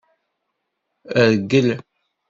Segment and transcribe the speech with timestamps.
[1.31, 1.67] Rgel.